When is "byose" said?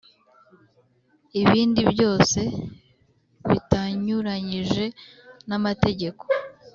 1.91-2.39